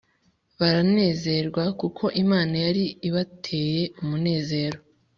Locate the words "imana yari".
2.23-2.83